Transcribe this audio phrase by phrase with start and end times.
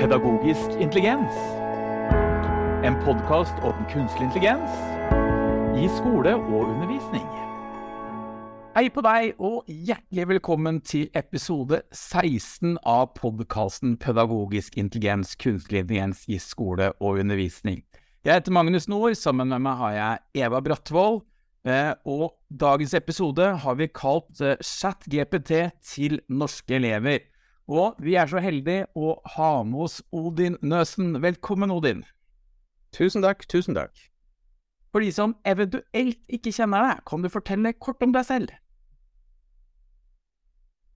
[0.00, 1.34] Pedagogisk intelligens.
[2.84, 4.72] En podkast om kunstig intelligens
[5.76, 7.26] i skole og undervisning.
[8.72, 16.24] Hei på deg, og hjertelig velkommen til episode 16 av podkasten Pedagogisk intelligens, kunstig intelligens
[16.32, 17.82] i skole og undervisning.
[18.24, 21.20] Jeg heter Magnus Nord, sammen med meg har jeg Eva Brattvoll.
[21.68, 25.52] Eh, og dagens episode har vi kalt «Chat ChatGPT
[25.84, 27.20] til norske elever.
[27.70, 31.20] Og vi er så heldige å ha med oss Odin Nøsen.
[31.22, 32.00] Velkommen, Odin.
[32.90, 33.94] Tusen takk, tusen takk.
[34.90, 38.56] For de som eventuelt ikke kjenner deg, kan du fortelle kort om deg selv?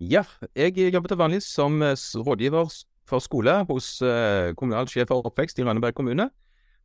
[0.02, 0.24] Ja,
[0.59, 2.66] jeg jobber til vanlig som eh, rådgiver
[3.06, 6.27] for skole hos eh, kommunal sjef for oppvekst i Rønneberg kommune.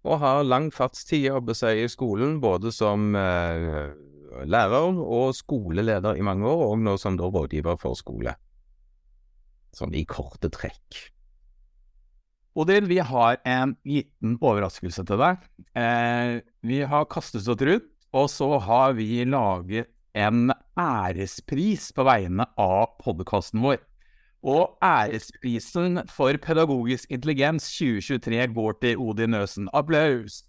[0.05, 3.89] Og har lang fartstid jobber seg i skolen, både som eh,
[4.45, 8.38] lærer og skoleleder i mange år, og nå som da rådgiver for skole.
[9.75, 10.99] Sånn i korte trekk.
[12.59, 15.44] Odin, vi har en liten overraskelse til deg.
[15.77, 22.47] Eh, vi har kastet oss rundt, og så har vi laget en ærespris på vegne
[22.57, 23.77] av podkasten vår.
[24.44, 29.69] Og æresprisen for pedagogisk intelligens 2023 går til Odin Øsen.
[29.73, 30.44] Applaus!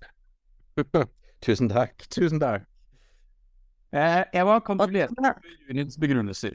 [1.44, 2.66] tusen takk, tusen takk.
[3.92, 5.34] Eh, Eva, kan du lese
[5.66, 6.54] juryens begrunnelser?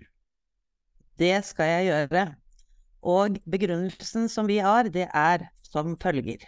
[1.20, 2.25] Det skal jeg gjøre.
[3.06, 6.42] Og begrunnelsen som vi har, det er som følger.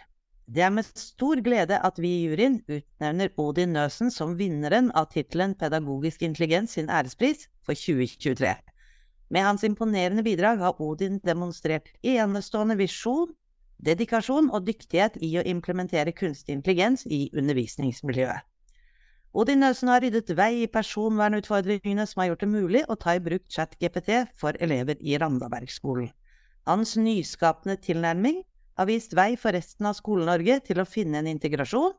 [0.48, 5.10] Det er med stor glede at vi i juryen utnevner Odin Nøsen som vinneren av
[5.12, 8.54] tittelen Pedagogisk intelligens sin ærespris for 2023.
[9.30, 13.34] Med hans imponerende bidrag har Odin demonstrert enestående visjon,
[13.84, 18.40] dedikasjon og dyktighet i å implementere kunstig intelligens i undervisningsmiljøet.
[19.36, 23.22] Odin Nøsen har ryddet vei i personvernutfordringene som har gjort det mulig å ta i
[23.22, 26.08] bruk ChatGPT for elever i Randabergskolen.
[26.68, 28.42] Hans nyskapende tilnærming
[28.76, 31.94] har vist vei for resten av Skole-Norge til å finne en integrasjon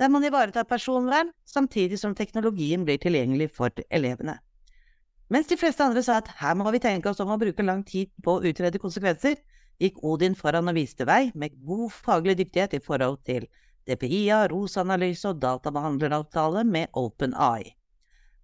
[0.00, 4.38] der man ivaretar personvern, samtidig som teknologien blir tilgjengelig for elevene.
[5.32, 7.84] Mens de fleste andre sa at her må vi tenke oss om å bruke lang
[7.88, 9.38] tid på å utrede konsekvenser,
[9.80, 13.46] gikk Odin foran og viste vei med god faglig dyktighet i forhold til
[13.88, 17.72] DPIA, ROS-analyse og databehandleravtale med OpenAI.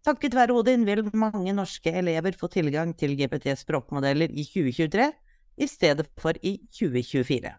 [0.07, 5.11] Takket være Odin vil mange norske elever få tilgang til GPT-språkmodeller i 2023,
[5.59, 7.53] i stedet for i 2024.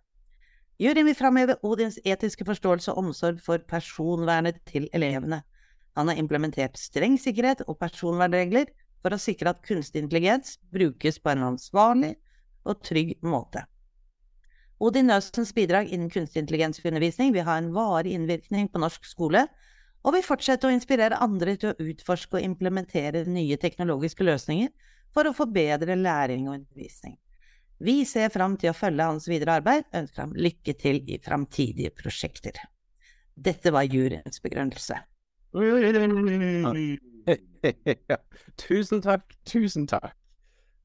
[0.79, 5.41] Juryen vil framheve Odins etiske forståelse og omsorg for personvernet til elevene.
[5.99, 8.71] Han har implementert streng sikkerhet og personvernregler
[9.03, 12.13] for å sikre at kunstig intelligens brukes på en ansvarlig
[12.63, 13.65] og trygg måte.
[14.79, 19.43] Odin Nøstens bidrag innen kunstig intelligensundervisning vil ha en varig innvirkning på norsk skole,
[20.07, 24.71] og vil fortsette å inspirere andre til å utforske og implementere nye teknologiske løsninger
[25.11, 27.17] for å forbedre læring og undervisning.
[27.79, 31.93] Vi ser fram til å følge hans videre arbeid, ønsker ham lykke til i framtidige
[31.95, 32.59] prosjekter.
[33.39, 34.99] Dette var juryens begrunnelse.
[38.67, 40.11] tusen takk, tusen takk.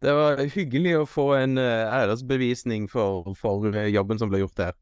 [0.05, 4.59] Det var hyggelig å få en eh, æresbevisning for, for eh, jobben som ble gjort
[4.61, 4.75] der.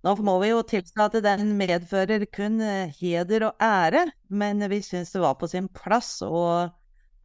[0.00, 4.80] Nå må vi jo tilstå at den medfører kun eh, heder og ære, men vi
[4.82, 6.70] syns det var på sin plass å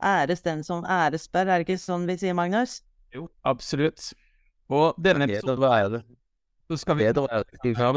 [0.03, 2.81] æres den som æresbør, er det ikke sånn vi sier, Magnus?
[3.15, 4.11] Jo, absolutt.
[4.71, 6.03] Og denne episoden.
[6.65, 7.27] Så skal vi og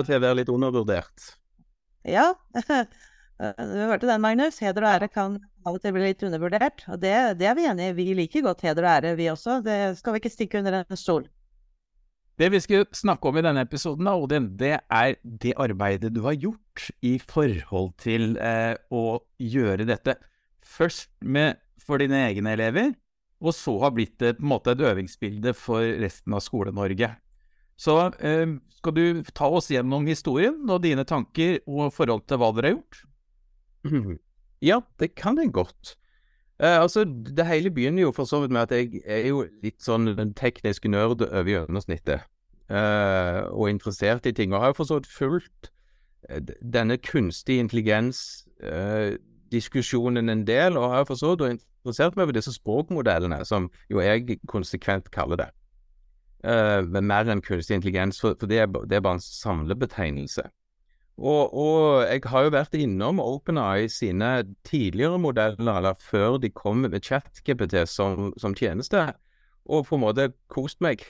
[0.05, 1.31] til å være litt undervurdert.
[2.07, 2.31] Ja,
[3.39, 4.61] du hørte den, Magnus.
[4.63, 6.85] Heder og ære kan av og til bli litt undervurdert.
[6.93, 7.97] Og det, det er vi enig i.
[7.97, 9.59] Vi liker godt heder og ære, vi også.
[9.65, 11.27] Det skal vi ikke stikke under en stol.
[12.39, 16.37] Det vi skal snakke om i denne episoden, Odin, det er det arbeidet du har
[16.39, 20.15] gjort i forhold til eh, å gjøre dette.
[20.63, 22.93] Først med for dine egne elever,
[23.39, 27.13] og så har blitt det på en måte et øvingsbilde for resten av Skole-Norge.
[27.79, 32.51] Så eh, skal du ta oss gjennom historien og dine tanker og forhold til hva
[32.57, 33.05] dere har gjort?
[34.59, 35.95] Ja, det kan jeg godt.
[36.59, 39.79] Eh, altså, Det hele begynner jo for så vidt med at jeg er jo litt
[39.83, 42.27] sånn den tekniske nerd over gjennomsnittet.
[42.69, 44.53] Eh, og interessert i ting.
[44.53, 45.71] Og har jo for så vidt fulgt
[46.29, 49.15] eh, denne kunstig intelligens eh,
[49.53, 54.03] diskusjonen en del, og har for så vidt interessert meg over disse språkmodellene, som jo
[54.05, 55.49] jeg konsekvent kaller det.
[56.47, 60.45] Uh, mer enn kunstig intelligens, for, for det, er, det, er, bare en samlebetegnelse.
[61.19, 64.31] Og, og, jeg har jo vært innom OpenAI sine
[64.67, 69.09] tidligere modeller, eller før de kom med ChatGPT som, som tjeneste,
[69.67, 71.03] og på en måte kost meg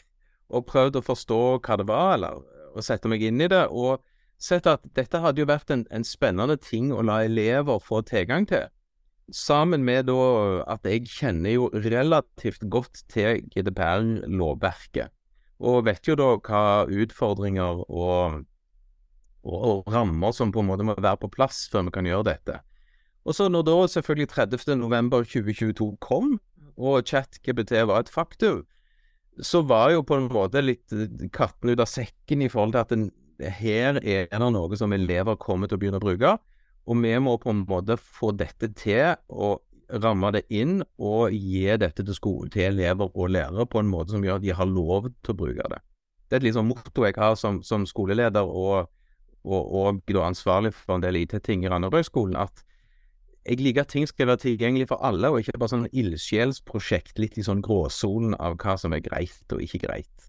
[0.48, 2.40] og prøvd å forstå hva det var, eller
[2.72, 3.66] å sette meg inn i det.
[3.68, 4.00] og
[4.38, 8.46] sett at dette hadde jo vært en, en, spennende ting å la elever få tilgang
[8.48, 8.68] til.
[9.34, 15.10] Sammen med da at jeg kjenner jo relativt godt til GDPR-lovverket.
[15.58, 18.44] og vet jo da hva utfordringer og,
[19.42, 22.60] og, rammer som på en måte må være på plass før vi kan gjøre dette.
[23.26, 26.38] Og så når da selvfølgelig 30.11.2022 kom,
[26.78, 28.62] og ChatGPT var et faktum,
[29.42, 30.94] så var jo på en måte litt
[31.34, 35.38] katten ut av sekken i forhold til at den, her er det noe som elever
[35.40, 36.36] kommer til å begynne å bruke.
[36.88, 39.60] Og vi må på en måte få dette til og
[40.02, 44.12] ramme det inn og gi dette til, skole, til elever og lærere på en måte
[44.12, 45.80] som gjør at de har lov til å bruke det.
[46.28, 48.90] Det er et liksom motto jeg har som, som skoleleder og,
[49.48, 52.64] og, og ansvarlig for en del IT-ting i Randabergskolen, at
[53.48, 57.38] jeg liker at ting skal være tilgjengelig for alle, og ikke bare sånn ildsjelsprosjekt litt
[57.40, 60.28] i sånn gråsonen av hva som er greit og ikke greit.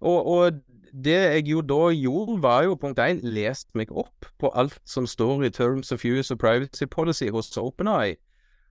[0.00, 0.60] Og, og,
[0.92, 5.06] det jeg jo da gjorde, var jo punkt én lest meg opp på alt som
[5.06, 8.16] står i Terms of Use of Privacy Policy hos OpenEye.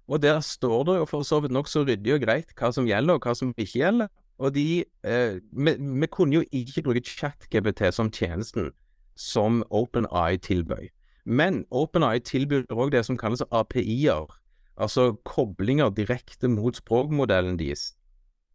[0.08, 3.20] Og der står det jo for så vidt nokså ryddig og greit hva som gjelder,
[3.20, 4.08] og hva som ikke gjelder.
[4.40, 8.72] Og de eh, vi, vi, kunne jo ikke bruke ChatGPT som tjenesten
[9.16, 10.90] som OpenEye tilbød.
[11.26, 14.32] Men OpenEye tilbyr òg det som kalles API-er,
[14.78, 17.94] altså koblinger direkte mot språkmodellen deres.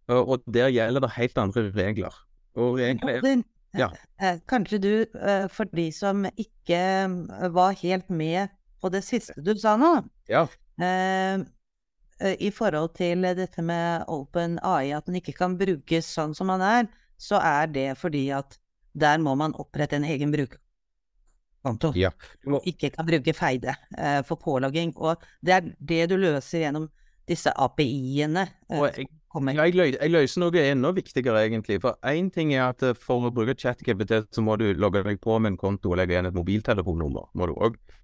[0.08, 2.14] Og der gjelder det helt andre regler.
[2.54, 3.44] Og reglene
[3.78, 3.90] ja.
[4.22, 9.34] Eh, kanskje du, eh, for de som ikke eh, var helt med på det siste
[9.42, 9.96] du sa nå,
[10.28, 10.44] ja.
[12.20, 16.62] i forhold til dette med Open AI, at den ikke kan brukes sånn som man
[16.62, 18.58] er, så er det fordi at
[18.94, 21.92] der må man opprette en egen brukerkonto.
[21.98, 22.12] Ja.
[22.46, 22.60] Må...
[22.68, 24.94] Ikke kan bruke Feide eh, for pålogging.
[24.96, 26.88] Og det er det du løser gjennom
[27.28, 28.46] disse API-ene.
[28.76, 31.80] Og jeg, jeg, løy, jeg, løser noe enda viktigere, egentlig.
[31.82, 35.18] For én ting er at eh, for å bruke ChatGPT, så må du logge deg
[35.22, 37.30] på med en konto og legge igjen et mobiltelefonnummer.
[37.34, 38.00] må du også.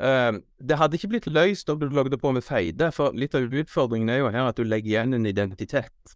[0.00, 3.44] Uh, det hadde ikke blitt løst om du logget på med Feide, for litt av
[3.44, 6.14] utfordringen er jo her at du legger igjen en identitet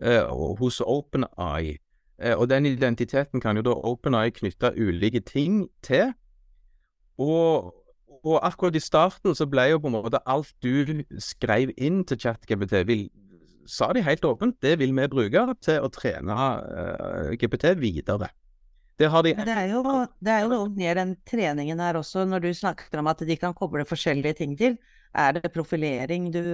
[0.00, 0.30] uh,
[0.60, 1.76] hos OpenEye.
[2.22, 6.14] Uh, og den identiteten kan jo da OpenEye knytte ulike ting til.
[7.18, 7.74] Og,
[8.22, 12.20] og, akkurat i starten så ble jo på en måte alt du skrev inn til
[12.20, 13.08] ChatGPT, vil,
[13.70, 18.30] sa de helt åpent, det vil vi bruke til å trene uh, GPT videre.
[18.96, 19.32] Det, de...
[19.36, 19.82] det, er jo,
[20.24, 23.36] det er jo noe mer enn treningen her også, når du snakker om at de
[23.36, 24.78] kan koble forskjellige ting til.
[25.12, 26.44] Er det profilering du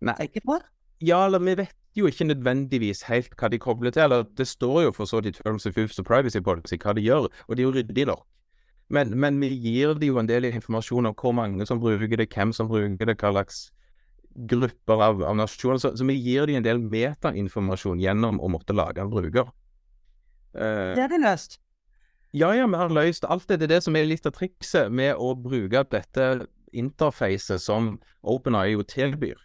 [0.00, 0.14] Nei.
[0.16, 0.56] tenker på?
[1.04, 4.06] Ja, eller vi vet jo ikke nødvendigvis helt hva de kobler til.
[4.06, 6.96] eller Det står jo for så vidt i Terms of Use of Privacy Policy hva
[6.96, 8.24] de gjør, og det er jo ryddig nok.
[8.88, 12.28] Men, men, vi gir dem jo en del informasjon om hvor mange som bruker det,
[12.32, 13.70] hvem som bruker det, hva slags
[14.34, 15.78] grupper av, av nasjoner.
[15.82, 19.52] Så, så, vi gir dem en del metainformasjon gjennom å måtte lage en bruker.
[20.54, 21.58] Uh, det er det løst?
[22.34, 23.60] Ja, ja, vi har løst alt det.
[23.62, 27.94] Det er det som er litt av trikset med å bruke dette interfacet som
[28.26, 29.38] OpenEye jo tilbyr.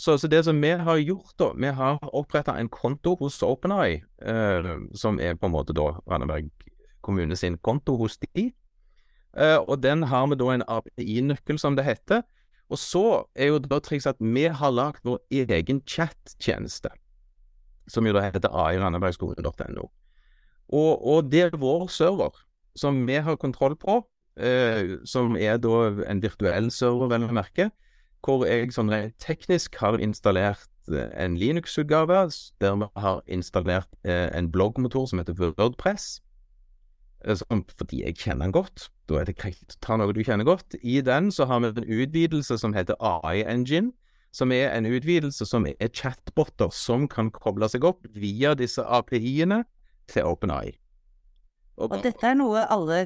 [0.00, 4.00] Så, så, det som vi har gjort, da Vi har oppretta en konto hos OpenEye,
[4.22, 6.48] eh, som er på en måte da Randaberg
[7.04, 8.50] kommune sin konto hos de.
[9.36, 12.22] Eh, og den har vi da en API-nøkkel, som det heter.
[12.70, 16.92] Og så er jo da trikset at vi har lagd vår egen chat-tjeneste,
[17.90, 19.88] som jo da heter airandebergskolen.no.
[20.70, 22.36] Og, og det er vår server,
[22.78, 23.98] som vi har kontroll på,
[24.38, 27.72] eh, som er da en virtuell server, vel å merke
[28.24, 32.26] hvor jeg sånn teknisk har installert eh, en Linux-utgave
[32.60, 36.20] der vi har installert eh, en bloggmotor som heter Wordpress.
[37.24, 38.88] Eh, fordi jeg kjenner den godt.
[39.08, 40.76] Da er det greit å ta noe du kjenner godt.
[40.82, 43.92] I den så har vi en utvidelse som heter AI Engine.
[44.32, 49.64] Som er en utvidelse som er chatboter som kan koble seg opp via disse API-ene
[50.06, 50.76] til OpenAI.
[51.80, 53.00] Og, og dette er noe alle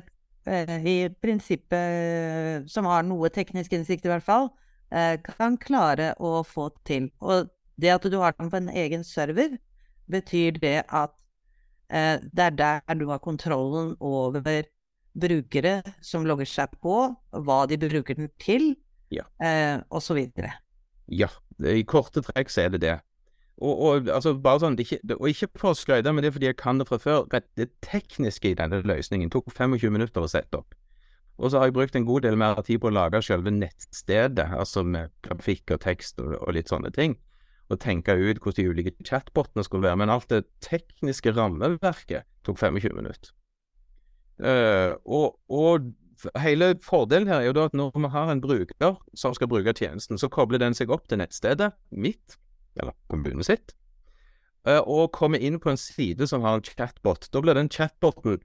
[0.44, 4.50] eh, i prinsippet som har noe teknisk innsikt, i hvert fall,
[4.94, 7.08] Eh, kan klare å få til.
[7.18, 7.48] Og
[7.80, 9.56] det at du har den på en egen server,
[10.10, 11.14] betyr det at
[11.94, 14.42] det er der du har kontrollen over
[15.14, 16.98] brukere som logger seg på,
[17.46, 18.72] hva de bruker den til,
[19.14, 19.26] ja.
[19.38, 20.20] eh, osv.
[21.06, 21.30] Ja,
[21.62, 22.96] i korte trekk så er det det.
[23.62, 26.48] Og, og, altså, bare sånn, ikke, og ikke for å skryte, men det er fordi
[26.50, 27.28] jeg kan det fra før.
[27.30, 30.74] Det tekniske i denne løsningen tok 25 minutter å sette opp.
[31.38, 34.50] Og så har jeg brukt en god del mer tid på å lage selve nettstedet,
[34.54, 37.16] altså med grafikk og tekst og, og litt sånne ting.
[37.72, 39.96] Og tenke ut hvordan de ulike chatbotene skulle være.
[40.02, 43.32] Men alt det tekniske rammeverket tok 25 minutter.
[44.38, 45.92] Uh, og, og,
[46.42, 49.74] hele fordelen her er jo da at når vi har en bruker som skal bruke
[49.76, 52.36] tjenesten, så kobler den seg opp til nettstedet mitt,
[52.80, 53.76] eller kommunen sitt,
[54.66, 57.28] uh, og kommer inn på en side som har en chatbot.
[57.30, 58.40] Da blir den chatboten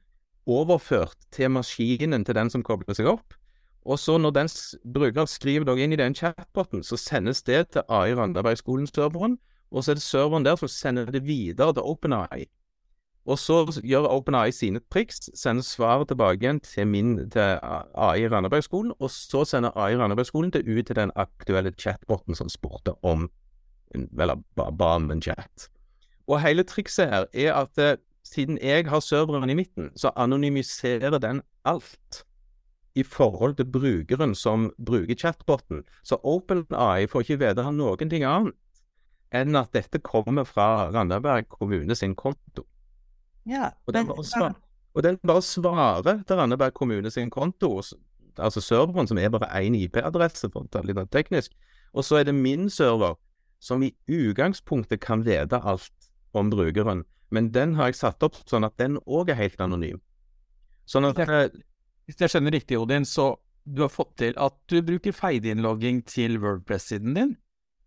[0.49, 3.38] overført til maskinen til den som kobler seg opp.
[3.89, 4.49] Og så når den
[4.93, 9.39] bruker skriver noe inn i den chatboten, så sendes det til AI Randabergskolen-serveren,
[9.71, 12.45] og så er det serveren der som sender det videre til OpenAI.
[13.29, 17.57] Og så gjør OpenAI sine triks, sender svaret tilbake igjen til, min, til
[17.97, 22.93] AI Randabergskolen, og så sender AI Randabergskolen det ut til den aktuelle chatboten som spurte
[23.03, 23.29] om
[23.95, 25.69] Eller ba om en chat.
[26.27, 31.17] Og hele trikset her er at eh, siden jeg har serveren i midten, så anonymiserer
[31.17, 32.28] den alt
[32.95, 35.83] i forhold til brukeren som bruker chatboten.
[36.03, 38.57] Så OpenAI får ikke vite noen ting annet
[39.35, 42.65] enn at dette kommer fra Randaberg kommune sin konto.
[43.45, 44.55] Ja, og, den bare svar,
[44.93, 47.75] og den bare svarer til Randaberg kommune sin konto,
[48.37, 51.53] altså serveren, som er bare én IP-adresse, for å ta litt teknisk.
[51.93, 53.17] Og så er det min server,
[53.59, 57.03] som i utgangspunktet kan vite alt om brukeren.
[57.29, 60.01] Men den har jeg satt opp sånn at den òg er helt anonym.
[60.89, 61.19] Sånn at
[62.09, 63.35] Hvis jeg skjønner riktig, Odin, så
[63.69, 67.35] du har fått til at du bruker feideinnlogging til Wordpress-siden din?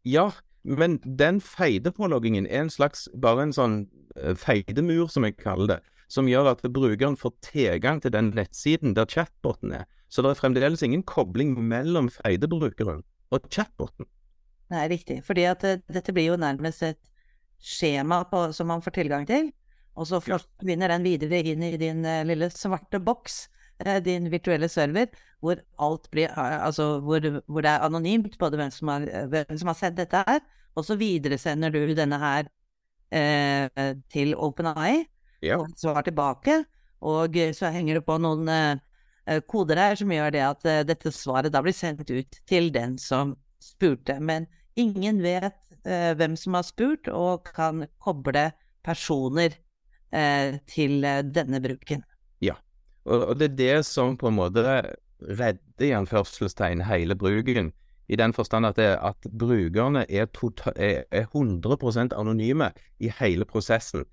[0.07, 0.29] Ja,
[0.62, 3.75] men den feidepåloggingen er en slags bare en sånn
[4.14, 8.95] eh, feidemur, som jeg kaller det, som gjør at brukeren får tilgang til den nettsiden
[8.95, 9.88] der chatboten er.
[10.07, 13.02] Så det er fremdeles ingen kobling mellom feidebrukeren
[13.35, 14.07] og chatboten.
[14.71, 15.19] Nei, riktig.
[15.26, 17.02] Fordi at eh, dette blir jo nærmest et
[17.59, 19.50] skjema på, som man får tilgang til.
[19.99, 23.43] Og så forsvinner den videre inn i din uh, lille svarte boks,
[24.05, 25.11] din virtuelle server,
[25.43, 29.59] hvor alt blir uh, Altså hvor, hvor, det er anonymt både hvem som har, hvem
[29.59, 30.41] som har sett dette her,
[30.75, 32.51] og så videresender du denne her
[34.09, 35.03] til OpenAI,
[35.45, 35.59] ja.
[35.59, 36.62] og svar tilbake.
[37.05, 38.49] Og så henger det på noen
[39.53, 43.35] koder her som gjør det at dette svaret da blir sendt ut til den som
[43.61, 44.17] spurte.
[44.21, 44.47] Men
[44.77, 48.51] ingen vet eh, hvem som har spurt, og kan koble
[48.85, 49.55] personer
[50.12, 52.05] eh, til eh, denne bruken.
[53.04, 54.62] Og, og, det er det som på en måte
[55.23, 57.73] redder i anførselstegn hele bruken.
[58.09, 63.47] I den forstand at, det, at brukerne er, total, er, er 100% anonyme i hele
[63.49, 64.04] prosessen.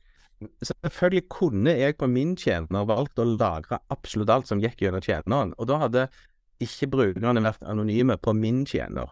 [0.63, 5.51] Selvfølgelig kunne jeg på min tjener valgt å lagre absolutt alt som gikk gjennom tjeneren,
[5.57, 6.05] og da hadde
[6.63, 9.11] ikke brukerne vært anonyme på min tjener.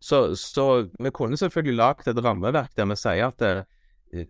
[0.00, 3.66] Så, så, vi kunne selvfølgelig lagd et rammeverk der vi sier at eh,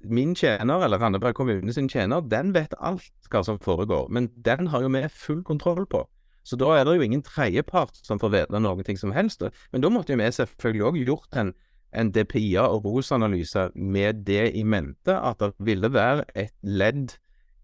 [0.05, 4.09] min tjener, eller Randaberg kommune sin tjener, den vet alt hva som foregår.
[4.13, 6.05] Men den har jo vi full kontroll på.
[6.45, 9.43] Så da er det jo ingen tredjepart som får vite noe som helst.
[9.73, 11.55] Men da måtte jo vi selvfølgelig òg gjort en,
[11.93, 17.17] en DPIA- og ROS-analyse med det i mente, at det ville være et ledd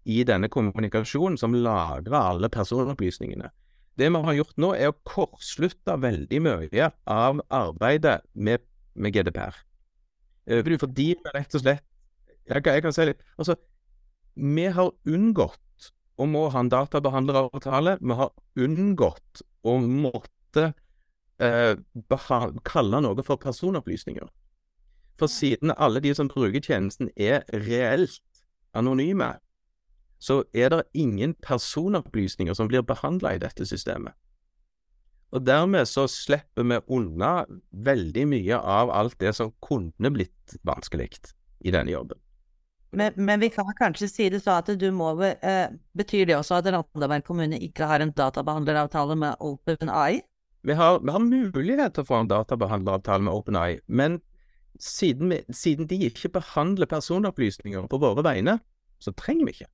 [0.05, 3.49] i denne kommunikasjonen som lagrer alle personopplysningene.
[3.97, 8.61] Det vi har gjort nå, er å kortslutte veldig mye av arbeidet med,
[8.93, 9.57] med GDPR.
[10.47, 11.86] Eh, fordi vi rett og slett
[12.47, 13.57] jeg kan, jeg kan si litt Altså,
[14.37, 17.97] vi har unngått å må ha en databehandleravtale.
[18.01, 20.71] Vi har unngått å måtte
[21.41, 21.73] eh,
[22.65, 24.29] kalle noe for personopplysninger.
[25.17, 28.21] For siden alle de som bruker tjenesten er reelt
[28.77, 29.35] anonyme,
[30.17, 34.13] så er det ingen personopplysninger som blir behandla i dette systemet.
[35.35, 41.11] Og dermed så slipper vi unna veldig mye av alt det som kunne blitt vanskelig
[41.65, 42.17] i denne jobben.
[42.91, 45.67] Men, men, vi kan kanskje si det så at du må eh,
[45.97, 50.21] Betyr det også at Randaberg kommune ikke har en databehandleravtale med OpenAI?
[50.67, 54.19] Vi har, vi har mulighet til å få en databehandleravtale med OpenAI, men
[54.79, 58.57] siden, vi, siden de ikke behandler personopplysninger på våre vegne,
[58.99, 59.69] så trenger vi ikke.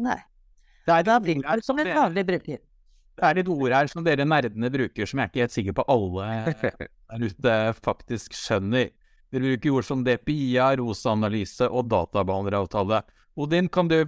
[0.00, 0.18] Nei.
[0.86, 2.60] Det er, da blir det som en vanlig bruker.
[3.20, 5.76] Det er et ord her som dere nerdene bruker, som jeg er ikke helt sikker
[5.76, 6.28] på alle
[7.10, 8.88] der ute faktisk skjønner.
[9.30, 13.02] Dere bruker ord som DPIA, ROSA-analyse og databehandleravtale.
[13.40, 14.02] Odin, kan du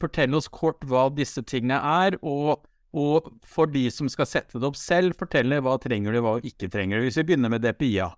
[0.00, 4.66] fortelle oss kort hva disse tingene er, og, og, for de som skal sette det
[4.66, 7.06] opp selv, fortelle hva trenger du, hva ikke trenger du.
[7.06, 8.10] Hvis vi begynner med DPIA.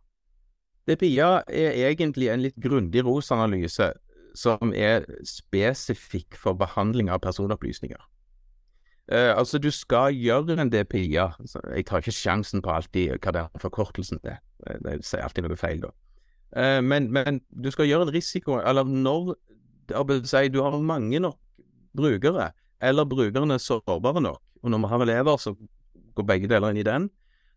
[0.88, 3.92] DPIA er egentlig en litt grundig ROS-analyse
[4.38, 8.00] som er spesifikk for behandling av personopplysninger.
[9.08, 11.30] Uh, altså, du skal gjøre en DPIA.
[11.40, 14.40] Altså, jeg tar ikke sjansen på alltid hva den forkortelsen er.
[14.84, 15.92] Det sier alltid noe feil, da.
[16.56, 19.34] Uh, men, men, du skal gjøre en risiko Eller når
[20.24, 21.36] si, du har mange nok
[21.96, 22.50] brukere,
[22.80, 25.54] eller brukerne er sårbare nok, og når vi har elever, så
[26.14, 27.08] går begge deler inn i den,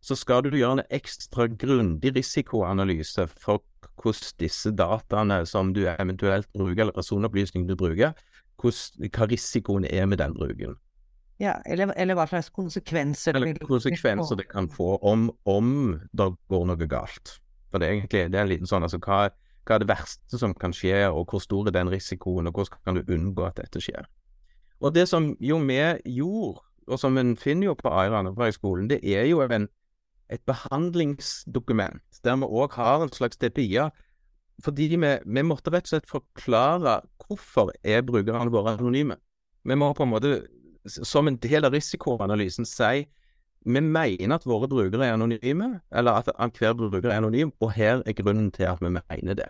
[0.02, 3.62] så skal du gjøre en ekstra grundig risikoanalyse for
[4.02, 8.16] hvordan disse dataene som du eventuelt bruker, eller personopplysningene du bruker,
[8.62, 10.80] hvordan, hva risikoen er med den bruken.
[11.42, 16.68] Ja, eller, eller hva slags konsekvenser Eller konsekvenser det kan få om, om det går
[16.70, 17.40] noe galt.
[17.72, 19.30] For det er egentlig det er en liten sånn, altså hva,
[19.66, 22.84] hva er det verste som kan skje, og hvor stor er den risikoen, og hvordan
[22.86, 24.10] kan du unngå at dette skjer.
[24.82, 25.80] Og det som jo vi
[26.18, 29.70] gjorde, og som en finner jo på Airan og skolen, det er jo en
[30.32, 33.90] et behandlingsdokument der vi òg har en slags DPI-a
[34.64, 39.18] fordi vi, vi måtte rett og slett forklare hvorfor er brukerne våre anonyme.
[39.66, 40.34] Vi må på en måte,
[40.86, 43.08] som en del av risikoanalysen, si
[43.66, 48.02] vi mener at våre brukere er anonyme, eller at hver bruker er anonym, og her
[48.06, 49.50] er grunnen til at vi mener det.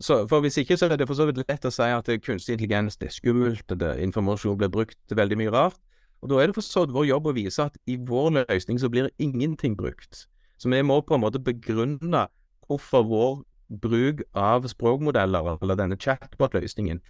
[0.00, 2.56] Så, for Hvis ikke så er det for så vidt lett å si at kunstig
[2.56, 5.78] intelligens det er skummelt, og informasjon blir brukt veldig mye rart.
[6.22, 8.80] Og Da er det for så vidt vår jobb å vise at i vår løsning
[8.80, 10.26] så blir ingenting brukt.
[10.58, 12.26] Så vi må på en måte begrunne
[12.66, 13.44] hvorfor vår
[13.80, 17.00] bruk av språkmodeller, eller denne chatbot-løsningen,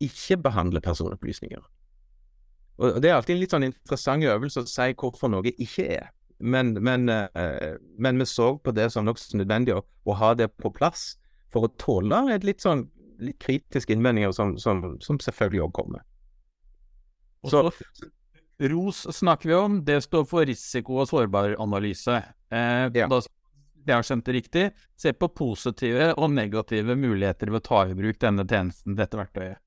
[0.00, 1.62] ikke behandler personopplysninger.
[2.78, 6.08] Og Det er alltid en litt sånn interessant øvelse å si hvorfor noe ikke er.
[6.38, 10.50] Men, men, eh, men vi så på det som nokså nødvendig å, å, ha det
[10.58, 11.14] på plass
[11.54, 12.88] for å tåle et litt sånn
[13.22, 16.02] litt kritiske innvendinger som, som, som selvfølgelig òg kommer.
[17.46, 17.68] Så,
[18.58, 22.18] ROS snakker vi om, det står for risiko- og sårbaranalyse.
[22.50, 23.06] Eh, ja.
[23.06, 23.22] Da
[23.84, 24.64] det har skjønt det riktig,
[24.96, 29.60] se på positive og negative muligheter ved å ta i bruk denne tjenesten, dette verktøyet.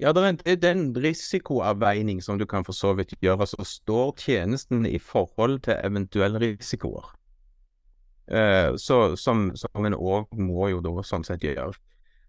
[0.00, 3.46] Ja, det er en risikoavveining som du kan for så vidt gjøre.
[3.46, 7.10] Så står tjenesten i forhold til eventuelle risikoer.
[8.30, 11.74] Eh, så, som, som en òg må jo da sånn sett gjøre.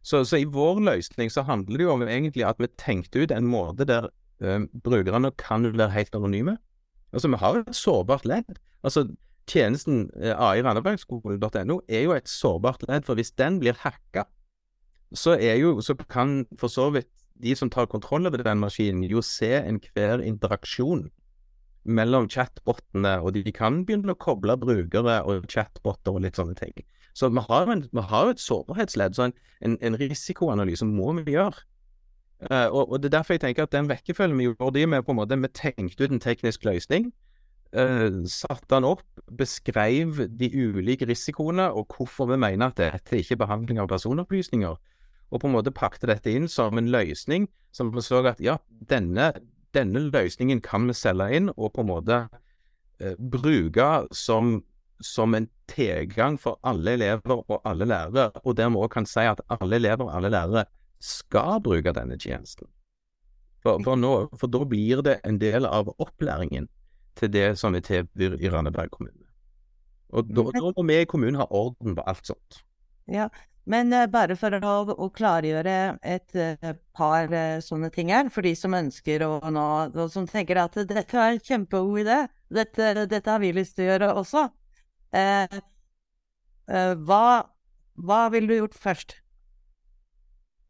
[0.02, 3.32] Så, så, i vår løsning så handler det jo om egentlig at vi tenkte ut
[3.32, 4.10] en måte der
[4.42, 6.58] eh, brukerne kan være helt anonyme.
[7.14, 8.58] Altså, vi har et sårbart ledd.
[8.84, 9.06] Altså,
[9.48, 14.26] tjenesten eh, ai.randabergskolen.no er jo et sårbart ledd, for hvis den blir hacka,
[15.14, 19.24] så, jo, så kan for så vidt de som tar kontroll over den maskinen, jo
[19.26, 21.10] se enhver interaksjon
[21.84, 26.76] mellom chatbotene, og de kan begynne å koble brukere og chatboter og litt sånne ting.
[27.18, 31.36] Så vi har, en, vi har et sårbarhetsledd, så en, en, en risikoanalyse må vi
[31.36, 31.66] gjøre.
[32.42, 35.04] Uh, og, og, Det er derfor jeg tenker at den vekkefølgen vi gjorde det med,
[35.06, 37.12] på en måte, vi tenkte ut en teknisk løsning
[37.78, 39.06] uh, satte den opp,
[39.38, 44.80] beskrev de ulike risikoene og hvorfor vi mener at dette ikke er behandling av personopplysninger,
[45.32, 48.58] og på en måte pakte dette inn som en løsning som vi så at ja,
[48.92, 49.32] denne,
[49.76, 52.18] denne løsningen kan vi selge inn og på en måte
[53.00, 54.58] eh, bruke som,
[55.00, 59.40] som en tilgang for alle elever og alle lærere, og dermed òg kan si at
[59.56, 60.66] alle elever og alle lærere
[61.02, 62.68] skal bruke denne tjenesten.
[63.62, 66.68] For, for, nå, for da blir det en del av opplæringen
[67.20, 69.28] til det som vi tilbyr i Randaberg kommune.
[70.12, 72.62] Og da, da må vi i kommunen ha orden på alt sånt.
[73.12, 73.30] Ja,
[73.72, 78.54] men uh, bare for å, klargjøre et uh, par uh, sånne ting her, for de
[78.58, 82.20] som ønsker å nå og som tenker at dette er en kjempegod idé,
[82.52, 84.46] dette, dette, har vi lyst til å gjøre også.
[87.08, 87.24] hva,
[88.08, 89.18] hva ville du gjort først?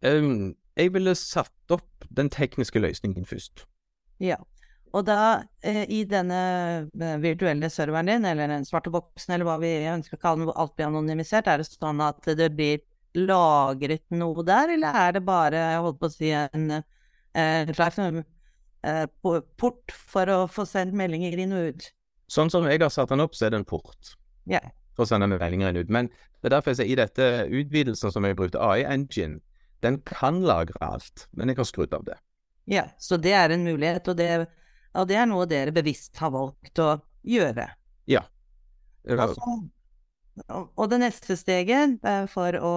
[0.02, 3.66] Um, jeg ville satt opp den tekniske løsningen først.
[4.22, 4.40] Ja.
[4.92, 6.40] Og da, eh, i denne
[7.00, 10.50] eh, virtuelle serveren din, eller den svarte boksen, eller hva vi ønsker å kalle den,
[10.50, 12.82] hvor alt blir anonymisert, er det sånn at det blir
[13.17, 18.00] lagret noe der, eller er det bare, jeg holdt på å si, en eh, slags
[18.02, 21.89] eh, port for å få sendt meldinger inn og ut?
[22.32, 24.15] Sånn som jeg har satt den opp, så er det en port.
[24.50, 24.63] Ja.
[24.95, 25.93] For å sende meldinger inn og ut.
[25.93, 29.41] Men det er derfor jeg sier i dette utvidelsen som jeg brukte, AI Engine,
[29.84, 32.17] den kan lagre alt, men jeg har skrudd av det.
[32.69, 34.32] Ja, så det er en mulighet, og det
[34.97, 36.93] og det er noe dere bevisst har valgt å
[37.28, 37.69] gjøre.
[38.12, 38.26] Ja.
[39.08, 39.39] Altså,
[40.49, 41.99] og det neste steget
[42.32, 42.71] for å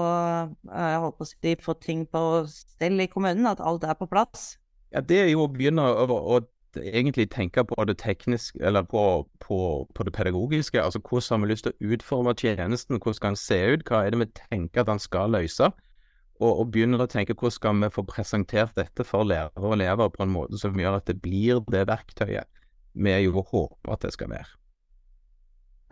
[0.64, 4.56] å si, få ting på stell i kommunen, at alt er på plass?
[4.92, 6.40] Ja, Det er jo å begynne å, å,
[6.76, 9.58] egentlig tenke på det tekniske, eller på, på,
[9.94, 10.82] på, det pedagogiske.
[10.82, 14.04] Altså hvordan har vi lyst til å utforme tjenesten, hvordan skal den se ut, hva
[14.04, 15.72] er det vi tenker at den skal løse?
[16.42, 20.10] og, og begynner å tenke hvordan skal vi få presentert dette for lærere og elever
[20.14, 22.50] på en måte som gjør at det blir det verktøyet
[22.94, 24.50] vi jo håper at det skal være.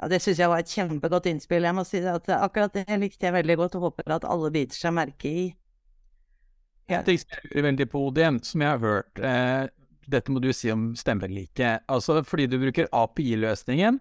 [0.00, 1.66] Ja, Det syns jeg var et kjempegodt innspill.
[1.68, 4.78] Jeg må si at Akkurat det likte jeg veldig godt, og håper at alle biter
[4.78, 5.44] seg merke i.
[6.90, 7.02] Ja.
[7.06, 9.68] jeg lurer veldig på, Odin, som jeg har hørt eh,
[10.10, 11.76] Dette må du si om stemmelike.
[11.88, 14.00] Altså, fordi du bruker API-løsningen,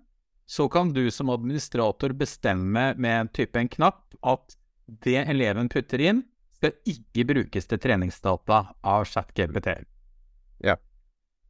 [0.49, 4.57] så kan du som administrator bestemme med en type en knapp at
[5.05, 6.23] det eleven putter inn,
[6.57, 9.69] skal ikke brukes til treningsdata av ChatGPT.
[10.65, 10.75] Ja.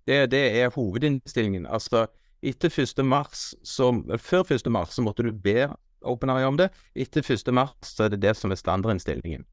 [0.05, 1.65] Det, det, er hovedinnstillingen.
[1.65, 2.05] Altså,
[2.41, 3.03] etter 1.
[3.05, 4.69] mars, så, før 1.
[4.73, 5.69] mars så måtte du be
[6.01, 6.71] OpenAI om det.
[6.97, 7.51] Etter 1.
[7.53, 9.45] mars så er det det som er standardinnstillingen.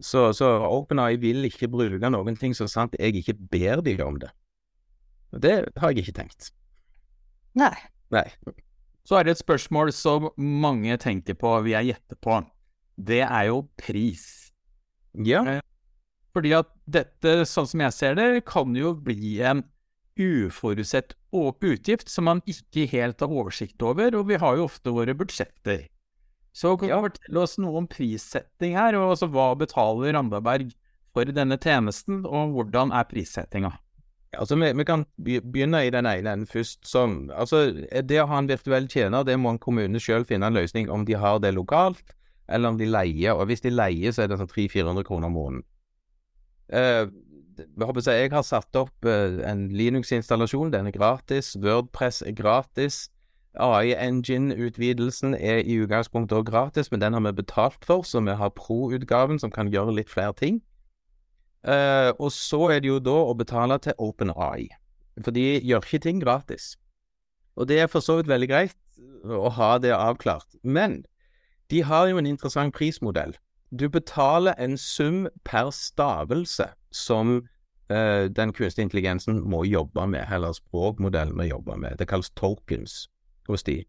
[0.00, 4.20] Så, så OpenAI vil ikke bruke noen ting så sant jeg ikke ber dem om
[4.20, 4.30] det.
[5.30, 6.52] Det har jeg ikke tenkt.
[7.58, 7.74] Nei.
[8.10, 8.26] Nei.
[9.06, 12.40] Så er det et spørsmål som mange tenker på, vil jeg gjette på
[13.00, 14.52] det er jo pris.
[15.14, 15.42] Ja.
[15.46, 15.60] Eh,
[16.34, 19.64] fordi at dette, sånn som jeg ser det, kan jo bli en
[20.20, 25.14] uforutsett utgift som man ikke helt har oversikt over, og vi har jo ofte våre
[25.14, 25.86] budsjetter.
[26.52, 30.72] Så kan du fortelle oss noe om prissetting her, og altså hva betaler Randaberg
[31.14, 33.72] for denne tjenesten, og hvordan er prissettinga?
[34.38, 36.84] Altså, vi, vi, kan begynne i den ene enden først.
[36.86, 37.64] Som, altså,
[38.06, 41.06] det å ha en virtuell tjener, det må en kommune sjøl finne en løsning om
[41.06, 42.14] de har det lokalt,
[42.50, 43.34] eller om de leier.
[43.34, 45.66] Og hvis de leier, så er det sånn 300-400 kroner om måneden.
[46.70, 47.10] Uh,
[48.06, 50.72] jeg har satt opp uh, en Linux-installasjon.
[50.72, 51.56] Den er gratis.
[51.56, 53.08] Wordpress er gratis.
[53.58, 58.30] AI Engine-utvidelsen er i utgangspunktet også gratis, men den har vi betalt for, så vi
[58.30, 60.60] har pro-utgaven som kan gjøre litt flere ting.
[61.66, 64.70] Uh, og så er det jo da å betale til OpenAI,
[65.20, 66.76] for de gjør ikke ting gratis.
[67.56, 68.78] Og det er for så vidt veldig greit
[69.24, 70.56] å ha det avklart.
[70.62, 71.02] Men
[71.70, 73.34] de har jo en interessant prismodell.
[73.70, 77.36] Du betaler en sum per stavelse som
[77.92, 81.98] uh, den kunstige intelligensen må jobbe med, eller språkmodellen må jobbe med.
[81.98, 83.08] Det kalles tokens
[83.48, 83.84] hos de.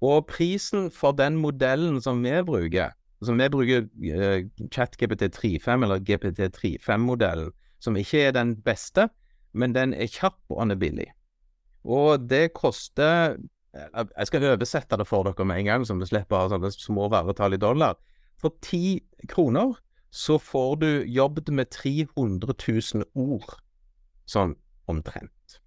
[0.00, 7.52] Og prisen for den modellen som vi bruker, som vi bruker uh, ChatGPT35 eller GPT35-modellen,
[7.80, 9.08] som ikke er den beste,
[9.52, 11.08] men den er kjapp og den er billig.
[11.84, 13.36] Og det koster
[13.74, 16.50] eh, Jeg skal oversette det for dere med en gang, så vi slipper å ha
[16.52, 17.96] sånne små verretall i dollar.
[18.38, 19.76] For ti kroner
[20.14, 22.54] så får du jobbet med 300
[22.94, 23.58] 000 ord,
[24.30, 24.54] sånn
[24.88, 25.58] omtrent.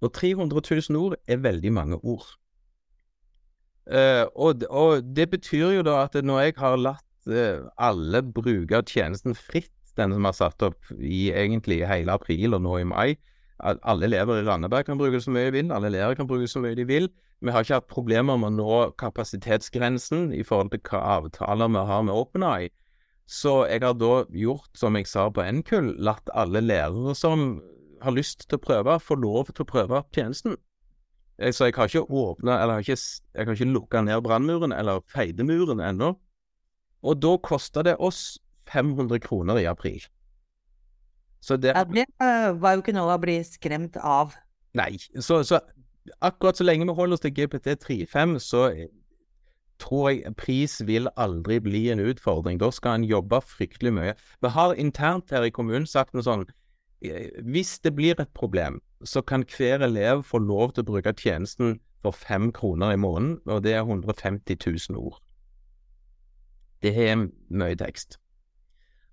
[0.00, 2.26] Og 300 000 ord er veldig mange ord.
[3.88, 8.82] Uh, og, og, det betyr jo da at når jeg har latt uh, alle bruke
[8.84, 13.08] tjenesten fritt, den som har satt opp i egentlig hele april og nå i mai,
[13.58, 16.60] alle elever i Randaberg kan bruke så mye de vil, alle lærere kan bruke så
[16.62, 17.08] mye de vil.
[17.38, 21.84] Vi har ikke hatt problemer med å nå kapasitetsgrensen i forhold til hva avtaler vi
[21.90, 22.70] har med OpenAI.
[23.28, 27.60] Så jeg har da gjort som jeg sa på NKUL, latt alle lærere som
[28.02, 30.56] har lyst til å prøve, få lov til å prøve tjenesten.
[31.38, 32.96] Så jeg har ikke åpna, eller jeg
[33.36, 36.16] har ikke, jeg lukka ned brannmuren, eller feidemuren ennå.
[37.06, 38.40] Og da kosta det oss
[38.72, 40.02] 500 kroner i april.
[41.40, 42.06] Så det ja, Det
[42.58, 44.34] var jo ikke noe å bli skremt av.
[44.74, 44.96] Nei.
[45.22, 45.60] Så, så
[46.20, 48.62] akkurat så lenge vi holder oss til GPT35, så
[49.78, 52.58] tror jeg pris vil aldri bli en utfordring.
[52.60, 54.14] Da skal en jobbe fryktelig mye.
[54.42, 56.48] Vi har internt her i kommunen sagt noe sånn
[57.00, 61.14] Eh, hvis det blir et problem, så kan hver elev få lov til å bruke
[61.14, 64.56] tjenesten for fem kroner i måneden, og det er 150
[64.90, 65.20] 000 ord.
[66.82, 68.18] Det er mye tekst.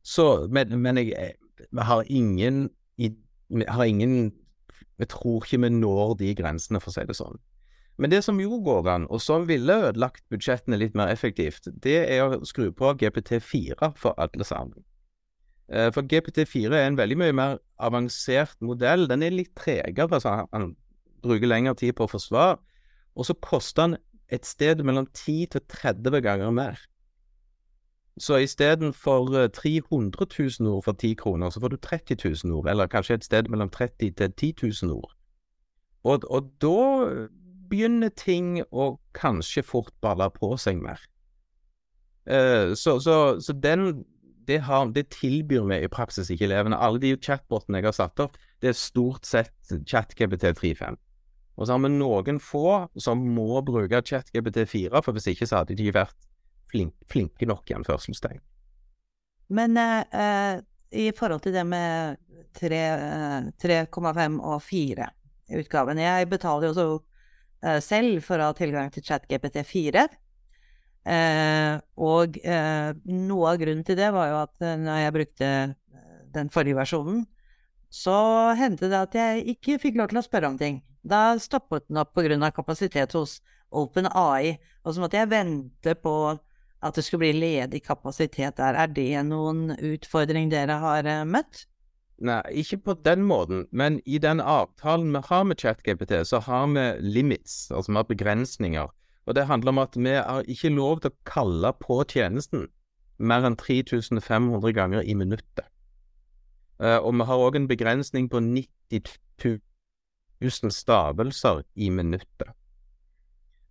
[0.04, 4.34] Så, men, men jeg, jeg har ingen jeg har ingen
[5.00, 7.40] Vi tror ikke vi når de grensene, for å si det sånn.
[7.98, 12.02] Men det som jo går an, og som ville ødelagt budsjettene litt mer effektivt, det
[12.12, 14.84] er å skru på GPT4 for alle sammen.
[15.72, 19.08] Eh, for GPT4 er en veldig mye mer avansert modell.
[19.10, 20.74] Den er litt tregere, så han
[21.24, 22.60] bruker lengre tid på å forsvare.
[23.16, 23.98] Og så koster han
[24.34, 26.82] et sted mellom 10 til 30 ganger mer.
[28.18, 30.26] Så istedenfor 300
[30.60, 33.50] 000 ord for 10 kroner, så får du 30 000 ord, eller kanskje et sted
[33.52, 35.12] mellom 30 til 10 000 ord.
[36.04, 37.28] Og, og da
[37.70, 41.02] begynner ting å kanskje fort balle på seg mer.
[42.30, 44.06] Uh, så, så, så den
[44.48, 46.78] det, har, det, tilbyr vi i praksis ikke elevene.
[46.78, 51.00] Alle de chatbotene jeg har satt opp, det er stort sett ChatGPT 3.5.
[51.56, 55.62] Og så har vi noen få som må bruke ChatGPT 4, for hvis ikke så
[55.62, 56.30] hadde de ikke vært
[56.72, 58.42] flink, flinke nok i anførselstegn.
[59.56, 60.62] Men eh,
[60.96, 62.18] i forhold til det med
[62.58, 65.10] 3,5 eh, og 4
[65.60, 66.86] utgaven Jeg betaler jo så
[67.66, 70.08] eh, selv for å ha tilgang til ChatGPT 4.
[71.06, 75.50] Eh, og eh, noe av grunnen til det var jo at eh, når jeg brukte
[75.52, 75.76] eh,
[76.34, 77.26] den forrige versjonen,
[77.94, 78.18] så
[78.58, 80.82] hendte det at jeg ikke fikk lov til å spørre om ting.
[81.06, 82.50] Da stoppet den opp pga.
[82.52, 86.16] kapasitet hos OpenAI, og så måtte jeg vente på
[86.86, 88.78] at det skulle bli ledig kapasitet der.
[88.78, 91.66] Er det noen utfordring dere har eh, møtt?
[92.26, 96.70] Nei, ikke på den måten, men i den avtalen vi har med ChatGPT, så har
[96.72, 98.94] vi limits, altså vi har begrensninger
[99.26, 102.68] og det handler om at vi har ikke lov til å kalle på tjenesten
[103.18, 105.66] mer enn 3500 ganger i minuttet.
[106.78, 109.58] Uh, og vi har òg en begrensning på 90
[110.44, 112.52] 000 stavelser i minuttet.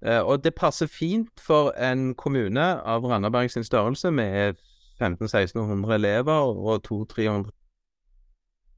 [0.05, 4.55] Uh, og det passer fint for en kommune av Randaberg sin størrelse, med
[5.01, 7.51] 1500-1600 elever og 200-300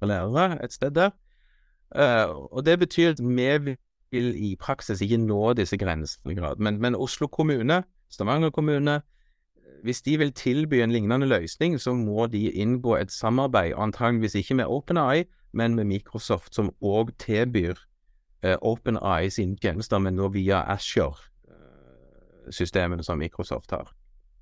[0.06, 1.10] lærere et sted der.
[1.96, 3.76] Uh, og det betyr at vi
[4.10, 6.56] vil i praksis ikke nå disse grensene i grad.
[6.56, 9.00] Men, men, Oslo kommune, Stavanger kommune,
[9.82, 14.54] hvis de vil tilby en lignende løsning, så må de inngå et samarbeid, antageligvis ikke
[14.54, 17.74] med OpenAI, men med Microsoft, som òg tilbyr
[18.42, 21.14] eh, OpenAI sine tjenester, men nå via Asher.
[22.50, 23.88] systemene som Microsoft har.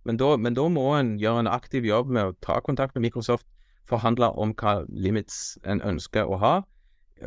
[0.05, 3.07] Men da, men da må en gjøre en aktiv jobb med å ta kontakt med
[3.07, 3.47] Microsoft,
[3.89, 6.55] forhandle om hva limits en ønsker å ha,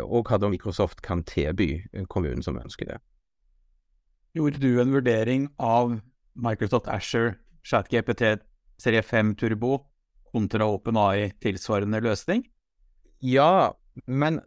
[0.03, 1.81] og hva da Microsoft kan tilby
[2.13, 2.99] kommunen som ønsker det.
[4.37, 5.97] Gjorde du en vurdering av
[6.37, 8.37] Microsoft Asher, ChatGPT
[8.77, 9.79] serie 5 Turbo
[10.29, 12.45] kontra OpenAI tilsvarende løsning?
[13.25, 13.73] Ja,
[14.05, 14.41] men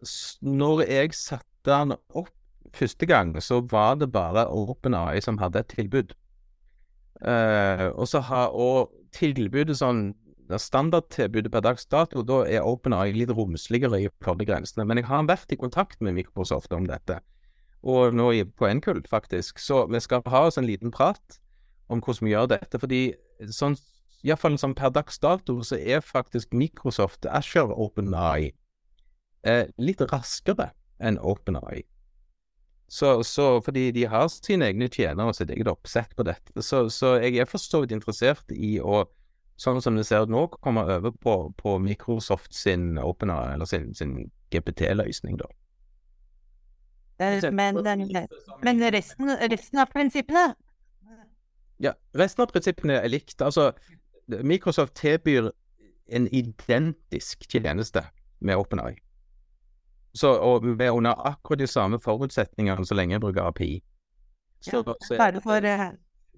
[0.46, 1.16] når jeg
[1.60, 2.30] satte den opp
[2.72, 6.14] første gang, så var det bare OpenAI som hadde et tilbud.
[7.20, 10.14] Uh, og så har, og tilbudet sånn
[10.50, 14.82] Standardtilbudet per dags dato, da er OpenAI litt romsligere i forhold grensene.
[14.82, 17.20] Men jeg har vært i kontakt med Microsoft om dette,
[17.86, 19.60] og nå på Nkult, faktisk.
[19.62, 21.38] Så vi skal ha oss en liten prat
[21.86, 22.80] om hvordan vi gjør dette.
[22.82, 23.14] fordi
[23.46, 23.78] sånn
[24.26, 28.50] iallfall sånn per dags dato, så er faktisk Microsoft Asher OpenAI
[29.46, 31.82] eh, litt raskere enn OpenAI.
[32.90, 36.62] Så, så, fordi de har sine egne tjenere og sitt eget oppsett på dette.
[36.62, 39.04] Så, så jeg er for så vidt interessert i å,
[39.62, 43.92] sånn som det ser ut nå, komme over på, på Microsoft sin OpenAI, eller sin,
[43.94, 44.16] sin
[44.50, 45.46] GPT-løsning, da.
[47.20, 47.76] Men,
[48.64, 50.54] men resten, resten, av prinsippene?
[51.84, 53.36] Ja, resten av prinsippene er likt.
[53.44, 53.70] Altså,
[54.26, 55.50] Microsoft tilbyr
[56.10, 58.02] en identisk tjeneste
[58.40, 58.96] med OpenAI.
[60.16, 63.80] Så, og vi er under akkurat de samme forutsetningene så lenge jeg bruker API.
[64.60, 65.86] Så, ja, så er det for, eh,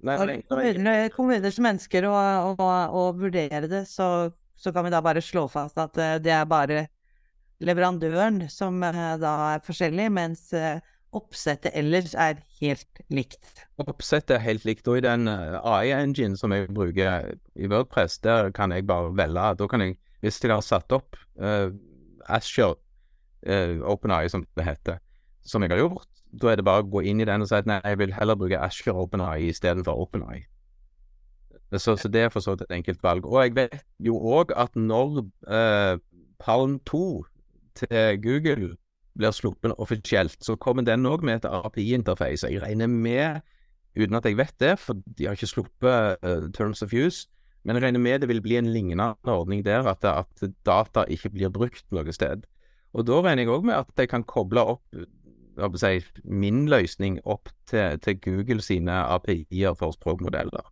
[0.05, 2.15] nei, for kommuner, kommuner, som ønsker å,
[2.53, 2.69] å,
[3.01, 6.47] å vurdere det, så, så, kan vi da bare slå fast at eh, det er
[6.51, 6.85] bare
[7.65, 10.51] leverandøren som eh, da er forskjellig, mens
[11.13, 13.65] oppsettet ellers er helt likt.
[13.83, 14.89] Oppsettet er helt likt.
[14.89, 19.49] Og i den eh, AI-engine som jeg bruker i Wordpress, der kan jeg bare velge.
[19.61, 21.69] Da kan jeg, hvis jeg har satt opp uh,
[22.31, 22.77] Asher
[23.49, 25.03] uh, OpenAI, som det heter,
[25.47, 27.59] som jeg har gjort, da er det bare å gå inn i den og si
[27.59, 30.45] at nei, jeg vil heller bruke Asher OpenAI istedenfor OpenAI.
[31.73, 33.27] Så, så, det er for så vidt et enkelt valg.
[33.27, 35.97] Og jeg vet jo òg at når eh,
[36.41, 37.05] Palm 2
[37.81, 38.75] til Google
[39.17, 42.49] blir sluppet offisielt, så kommer den òg med et API-interface.
[42.49, 43.41] Jeg regner med,
[43.97, 47.29] uten at jeg vet det, for de har ikke sluppet uh, Terms of Use,
[47.65, 51.31] men jeg regner med det vil bli en lignende ordning der, at, at data ikke
[51.31, 52.45] blir brukt noe sted.
[52.93, 57.51] Og da regner jeg òg med at jeg kan koble opp si, min løsning opp
[57.69, 60.69] til, til Google sine API-er for språkmodeller.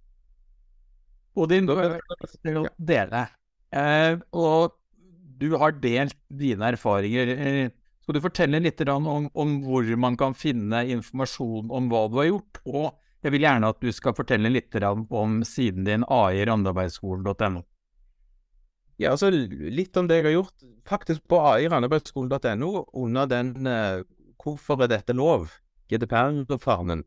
[1.40, 2.00] Odin, har
[2.42, 3.26] til å dele,
[3.72, 4.76] eh, og
[5.40, 7.34] du har delt dine erfaringer.
[7.36, 7.70] Eh,
[8.02, 12.30] skal du fortelle litt om, om, hvor man kan finne informasjon om hva du har
[12.32, 12.60] gjort?
[12.66, 12.88] Og
[13.22, 17.62] jeg vil gjerne at du skal fortelle litt om siden din ai-randabergskolen.no.
[19.00, 20.66] Ja, altså litt om det jeg har gjort.
[20.88, 24.02] Faktisk på ai-randabergskolen.no, under den uh,
[24.40, 25.48] 'Hvorfor er dette lov?'
[25.88, 27.04] GDPR-fanen.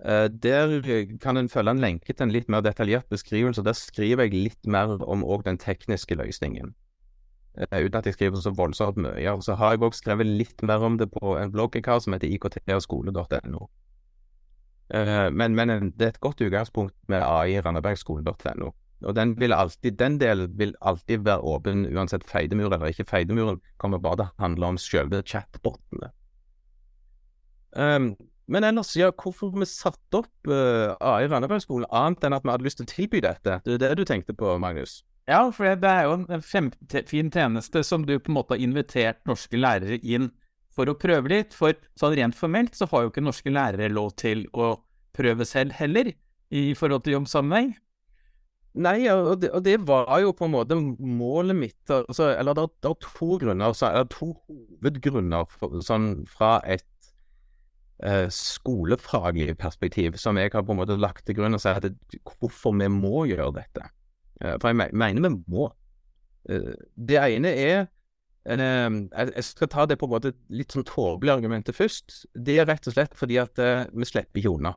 [0.00, 0.80] Uh, der
[1.20, 3.64] kan en følge en lenke til en litt mer detaljert beskrivelse.
[3.64, 6.74] Der skriver jeg litt mer om òg den tekniske løsningen.
[7.60, 9.28] Uh, uten at jeg skriver så voldsomt mye.
[9.30, 12.28] Og så har jeg òg skrevet litt mer om det på en blogg som heter
[12.28, 13.68] iktogskole.no.
[14.94, 18.72] Eh, men, men, det er et godt utgangspunkt med AI randabergskole.no.
[19.02, 23.08] Og den, vil alltid, den delen vil alltid være åpen uansett feidemur eller ikke.
[23.08, 26.12] Feidemuren kommer bare til å handle om selve chatbotene.
[27.74, 28.14] Um,
[28.46, 32.66] men ellers, ja, hvorfor vi satte opp uh, AI Randabergskolen, annet enn at vi hadde
[32.66, 33.58] lyst til å tilby dette?
[33.64, 35.02] Det er det du tenkte på, Magnus?
[35.28, 39.22] Ja, for det er jo en fin tjeneste som du på en måte har invitert
[39.28, 40.28] norske lærere inn
[40.74, 41.56] for å prøve litt.
[41.56, 44.74] For sånn rent formelt så har jo ikke norske lærere lov til å
[45.16, 46.12] prøve selv heller,
[46.54, 47.72] i forhold til jobbsammenheng.
[48.74, 52.64] Nei, og det, og det, var jo på en måte målet mitt altså, Eller det,
[52.82, 56.88] det, er to grunner, altså, eller to hovedgrunner for, sånn fra et
[58.02, 62.18] eh, skolefaglig perspektiv som jeg har på en måte lagt til grunn og sier at
[62.40, 63.86] hvorfor vi må gjøre dette.
[64.42, 65.68] Eh, for jeg mener vi må.
[66.50, 67.86] Eh, det ene er
[68.50, 72.24] eh, Jeg skal ta det på en måte litt sånn tåpelige argumentet først.
[72.34, 73.60] Det er rett og slett fordi at
[73.94, 74.74] vi slipper ikke unna.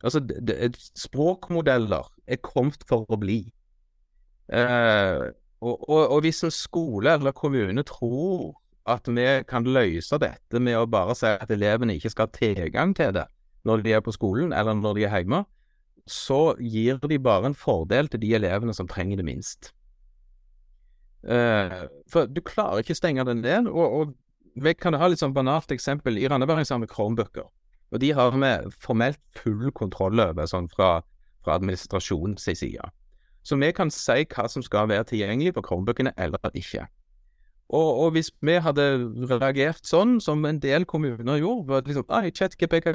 [0.00, 0.22] Altså,
[0.96, 3.42] språkmodeller er kommet for å bli.
[4.50, 8.56] Og, og, og hvis en skole eller kommune tror
[8.88, 12.94] at vi kan løse dette med å bare si at elevene ikke skal ha tilgang
[12.96, 13.26] til det
[13.68, 15.42] når de er på skolen eller når de er hjemme,
[16.08, 19.72] så gir de bare en fordel til de elevene som trenger det minst.
[21.20, 23.68] Eh, for du klarer ikke å stenge den ned.
[23.68, 26.18] Og, og vi kan ha litt sånn banalt eksempel.
[26.18, 27.48] I Randaberg har vi Chromebooker.
[27.90, 31.00] Og de har vi formelt full kontroll over sånn fra,
[31.44, 32.90] fra administrasjonen sin side.
[33.42, 36.86] Så vi kan si hva som skal være tilgjengelig på Chromebookene eller ikke.
[37.70, 38.84] Og, og, hvis vi hadde
[39.30, 42.88] reagert sånn som en del kommuner gjorde, at liksom, ah, ChatGPT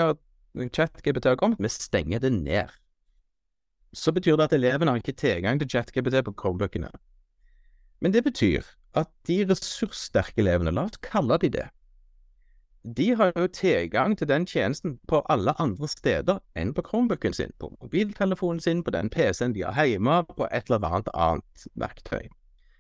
[1.30, 2.74] har kommet, vi stenger det ned.
[3.96, 6.92] Så betyr det at elevene har ikke tilgang til ChatGPT på Chromebookene.
[8.04, 8.68] Men det betyr
[9.00, 11.70] at de ressurssterke elevene, la oss kalle de det,
[12.86, 17.54] de har jo tilgang til den tjenesten på alle andre steder enn på Chromebooken sin,
[17.60, 22.30] på mobiltelefonen sin, på den PC-en de har hjemme, på et eller annet annet verktøy.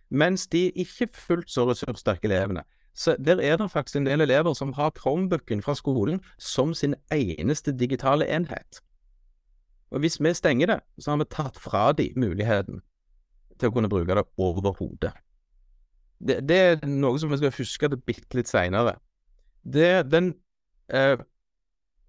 [0.10, 2.64] Mens de ikke fullt så ressurssterke elevene,
[2.94, 6.96] så der er det faktisk en del elever som har Chromebooken fra skolen som sin
[7.12, 8.82] eneste digitale enhet.
[9.92, 12.82] Og hvis vi stenger det, så har vi tatt fra de muligheten
[13.60, 15.12] til å kunne bruke det overhodet.
[16.20, 18.96] Det, det er noe som vi skal huske det bitte litt seinere.
[19.66, 20.36] Den
[20.94, 21.18] eh,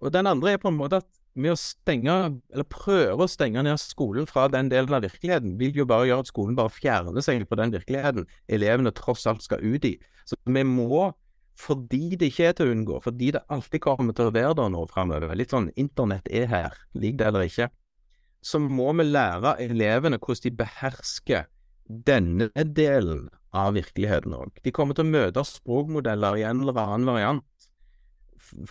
[0.01, 2.13] Og den andre er på en måte at med å stenge,
[2.53, 6.25] eller prøve å stenge ned skolen fra den delen av virkeligheten, vil jo bare gjøre
[6.25, 9.95] at skolen bare fjerner seg på den virkeligheten elevene tross alt skal ut i.
[10.25, 11.11] Så vi må,
[11.61, 14.73] fordi det ikke er til å unngå, fordi det alltid kommer til å være der
[14.73, 17.69] nå framover, litt sånn internett er her, lik det eller ikke,
[18.41, 21.47] så må vi lære elevene hvordan de behersker
[21.87, 24.53] denne delen av virkeligheten òg.
[24.65, 27.45] De kommer til å møte språkmodeller i en eller annen variant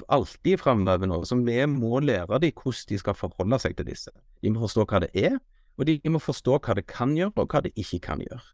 [0.07, 4.13] alltid framover nå, som vi må lære dem hvordan de skal forholde seg til disse.
[4.43, 5.39] De må forstå hva det er,
[5.75, 8.45] og de må forstå hva det kan gjøre, og hva det ikke kan gjøre.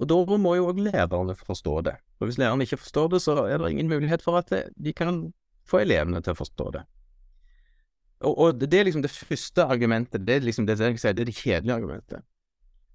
[0.00, 1.98] Og da må jo òg lærerne forstå det.
[2.20, 5.26] Og hvis lærerne ikke forstår det, så er det ingen mulighet for at de kan
[5.68, 6.86] få elevene til å forstå det.
[8.24, 11.24] Og, og det er liksom det første argumentet, det er liksom det jeg sier, det
[11.24, 12.24] er det kjedelige argumentet.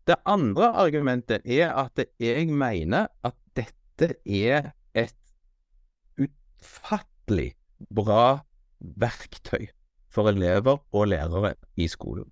[0.06, 5.15] Det andre argumentet er at jeg mener at dette er et
[6.22, 7.56] utfattelig
[7.89, 8.46] bra
[8.80, 9.65] verktøy
[10.13, 12.30] for elever og lærere i skolen.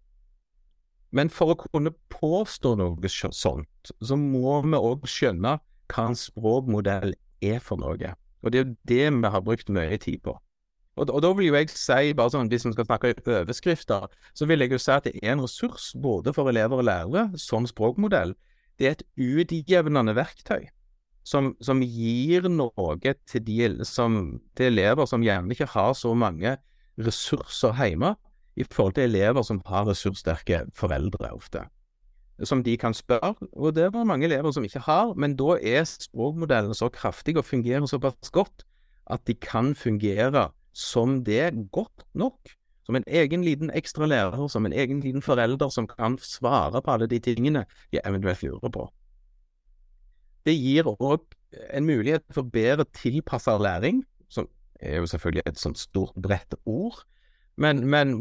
[1.14, 5.58] Men for å kunne påstå noe sånt, så må vi òg skjønne
[5.94, 8.14] hva en språkmodell er for noe.
[8.42, 10.38] Og det er jo det vi har brukt mye tid på.
[10.96, 14.06] Og, og, da vil jo jeg si, bare sånn, hvis vi skal snakke overskrifter,
[14.38, 17.42] så vil jeg jo si at det er en ressurs både for elever og lærere
[17.42, 18.36] som språkmodell.
[18.78, 20.70] Det er et utjevnende verktøy
[21.26, 24.20] som, som gir noe til, de, som,
[24.58, 26.58] til elever som gjerne ikke har så mange
[27.02, 28.14] ressurser hjemme,
[28.54, 31.64] i forhold til elever som har ressurssterke foreldre ofte.
[32.46, 35.88] Som de kan spørre, og det var mange elever som ikke har, men da er
[35.90, 38.66] språkmodellen så kraftig og fungerer såpass godt
[39.10, 42.38] at de kan fungere som det godt nok.
[42.84, 46.92] Som en egen liten ekstra lærer, som en egen liten forelder som kan svare på
[46.92, 48.90] alle de tingene de eventuelt lurer på.
[50.44, 51.24] Det gir òg
[51.72, 54.50] en mulighet for bedre tilpassa læring, som
[54.82, 57.06] er jo selvfølgelig et sånt stort, bredt ord.
[57.56, 58.18] Men, men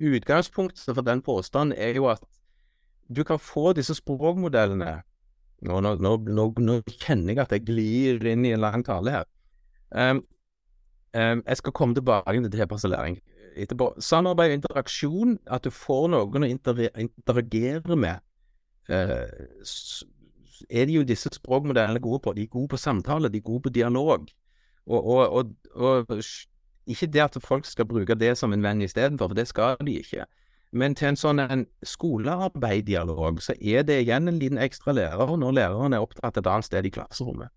[0.00, 2.20] utgangspunktet for den påstanden er jo at
[3.08, 5.02] du kan få disse språkmodellene
[5.64, 9.22] Nå, nå, nå, nå kjenner jeg at jeg glir inn i en lang tale her.
[9.88, 10.18] Um,
[11.16, 13.18] um, jeg skal komme tilbake til tilpassa læring
[13.56, 13.94] etterpå.
[14.00, 18.24] Samarbeid og interaksjon, at du får noen å interagere med.
[18.90, 19.26] Uh,
[20.70, 22.32] er det jo disse språkmodellene gode på.
[22.36, 24.28] De er gode på samtale, de er gode på dialog.
[24.86, 25.32] Og, og,
[25.74, 26.20] og, og
[26.86, 29.98] ikke det at folk skal bruke det som en venn istedenfor, for det skal de
[30.00, 30.26] ikke.
[30.76, 35.58] Men til en sånn en skolearbeiddialog, så er det igjen en liten ekstra lærer når
[35.60, 37.52] læreren er opptatt et annet sted i klasserommet.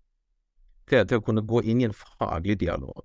[0.90, 3.04] Til, til å kunne gå inn i en faglig dialog.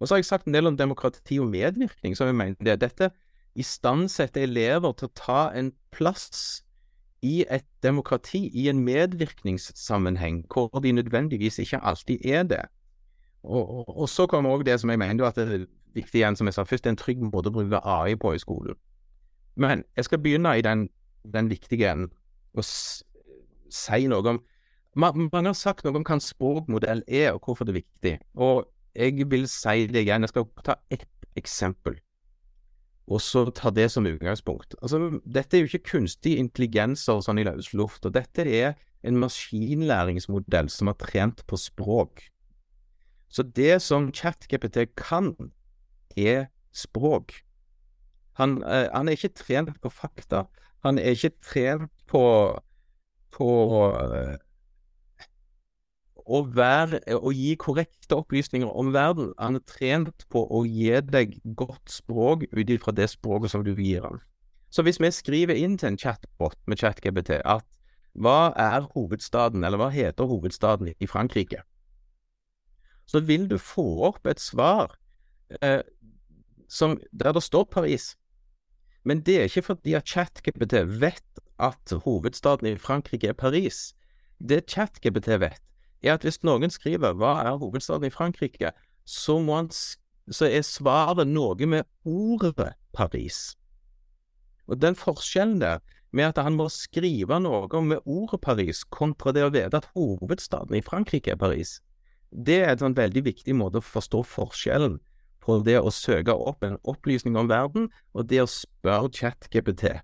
[0.00, 2.80] Og så har jeg sagt en del om demokrati og medvirkning, som jeg mener det.
[2.80, 3.10] Dette
[3.58, 6.62] istandsetter elever til å ta en plass
[7.22, 12.62] i et demokrati, i en medvirkningssammenheng, hvor de nødvendigvis ikke alltid er det.
[13.42, 16.36] Og, og, og så kommer òg det som jeg mener at det er viktig igjen,
[16.36, 18.78] som jeg sa først, det er en trygg måte å bruke AI på i skolen.
[19.60, 20.88] Men jeg skal begynne i den,
[21.34, 22.12] den viktige enden
[22.56, 24.40] og si noe om
[24.98, 28.14] Mange har sagt noe om hva en språkmodell er, og hvorfor det er viktig.
[28.34, 30.26] Og jeg vil si det igjen.
[30.26, 31.98] Jeg skal ta ett eksempel
[33.10, 34.76] og så ta det som utgangspunkt.
[34.82, 38.76] Altså, dette er jo ikke kunstig intelligens og sånn i løs luft, og dette er
[39.02, 42.22] en maskinlæringsmodell som har trent på språk.
[43.30, 45.32] Så det som ChatGPT kan,
[46.16, 47.34] er språk.
[48.38, 50.44] Han, eh, han, er ikke trent på fakta.
[50.86, 52.22] Han er ikke trent på,
[53.34, 53.50] på
[53.90, 54.36] eh,
[56.30, 59.32] å, være, å gi korrekte opplysninger om verden.
[59.38, 63.72] Han er trent på å gi deg godt språk ut ifra det språket som du
[63.74, 64.20] gir ham.
[64.70, 67.66] Så hvis vi skriver inn til en chatbot med ChatGPT at
[68.14, 71.62] hva er hovedstaden, eller hva heter hovedstaden i Frankrike,
[73.10, 74.94] så vil du få opp et svar
[75.62, 75.82] eh,
[76.70, 78.14] som, der det står Paris.
[79.04, 83.94] Men det er ikke fordi at ChatGPT vet at hovedstaden i Frankrike er Paris.
[84.38, 85.62] Det ChatGPT vet,
[86.02, 88.72] er at hvis noen skriver 'Hva er hovedstaden i Frankrike',
[89.04, 89.70] så må han
[90.30, 93.56] så er svaret noe med ordet Paris.
[94.70, 95.80] Og den forskjellen der,
[96.12, 100.76] med at han må skrive noe med ordet Paris, kontra det å vite at hovedstaden
[100.78, 101.80] i Frankrike er Paris,
[102.30, 105.00] det er en sånn veldig viktig måte å forstå forskjellen
[105.42, 109.96] på det å søke opp en opplysning om verden, og det å spørre ChatGPT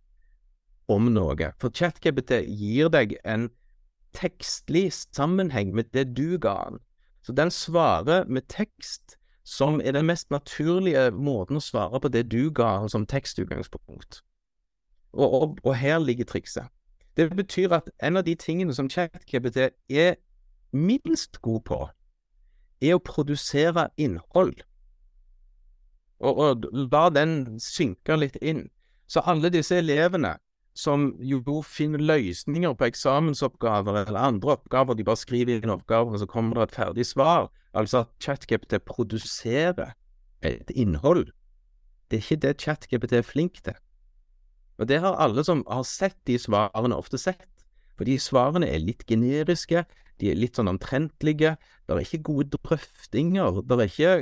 [0.91, 1.53] om noe.
[1.61, 3.51] For ChatGPT gir deg en
[4.17, 6.79] tekstlig sammenheng med det du ga han.
[7.23, 12.25] Så den svarer med tekst, som er den mest naturlige måten å svare på det
[12.33, 14.23] du ga han som tekstutgangspunkt.
[15.13, 16.67] Og, og, og her ligger trikset.
[17.17, 20.17] Det betyr at en av de tingene som ChatKPT er
[20.73, 21.79] minst god på,
[22.83, 24.59] er å produsere innhold.
[26.21, 28.67] Og, og la den synke litt inn.
[29.07, 30.37] Så alle disse elevene
[30.77, 36.21] som jo finner løsninger på eksamensoppgaver eller andre oppgaver, de bare skriver inn oppgaver, og
[36.21, 37.49] så kommer det et ferdig svar.
[37.77, 39.95] Altså at ChatGPT produserer
[40.45, 41.31] et innhold.
[42.11, 43.77] Det er ikke det ChatGPT er flink til.
[44.77, 47.49] Og det har alle som har sett de svarene, ofte sett.
[47.97, 49.87] Fordi svarene er litt generiske,
[50.21, 51.57] de er litt sånn omtrentlige,
[51.87, 54.13] det er ikke gode drøftinger, er ikke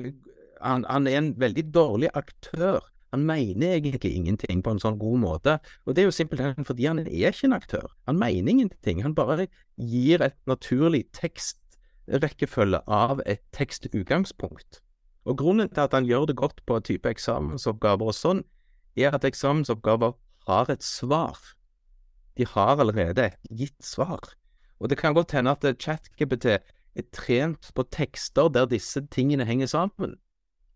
[0.64, 2.80] han, han, er en veldig dårlig aktør.
[3.14, 5.52] Han mener egentlig ingenting på en sånn god måte,
[5.86, 7.84] og det er jo simpelthen fordi han er ikke en aktør.
[8.10, 9.46] Han mener ingenting, han bare
[9.78, 14.80] gir et naturlig tekstrekkefølge av et tekstutgangspunkt.
[15.30, 18.42] Og grunnen til at han gjør det godt på type eksamensoppgaver og sånn,
[18.98, 20.18] er at eksamensoppgaver
[20.50, 21.38] har et svar.
[22.34, 24.26] De har allerede gitt svar.
[24.82, 29.70] Og det kan godt hende at ChatGPT er trent på tekster der disse tingene henger
[29.70, 30.18] sammen.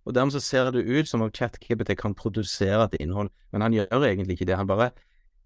[0.08, 3.74] Og dermed så ser det ut som om ChatGPT kan produsere et innhold, men han
[3.76, 4.56] gjør egentlig ikke det.
[4.56, 4.90] Han bare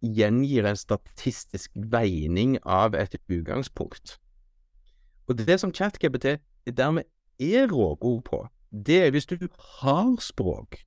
[0.02, 4.20] gjengir en statistisk veining av et utgangspunkt.
[5.26, 6.38] Og det som ChatGPT
[6.78, 7.10] dermed
[7.42, 9.36] er rågod på, det er hvis du
[9.82, 10.78] har språk,